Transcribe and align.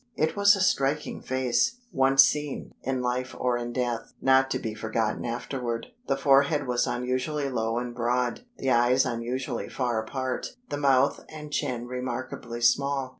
It 0.15 0.35
was 0.35 0.55
a 0.55 0.61
striking 0.61 1.21
face 1.21 1.75
once 1.91 2.23
seen 2.25 2.73
(in 2.81 3.03
life 3.03 3.35
or 3.37 3.55
in 3.55 3.71
death) 3.71 4.13
not 4.19 4.49
to 4.49 4.57
be 4.57 4.73
forgotten 4.73 5.23
afterward. 5.25 5.91
The 6.07 6.17
forehead 6.17 6.65
was 6.65 6.87
unusually 6.87 7.49
low 7.51 7.77
and 7.77 7.93
broad; 7.93 8.41
the 8.57 8.71
eyes 8.71 9.05
unusually 9.05 9.69
far 9.69 10.01
apart; 10.01 10.55
the 10.69 10.77
mouth 10.77 11.23
and 11.29 11.51
chin 11.53 11.85
remarkably 11.85 12.61
small. 12.61 13.09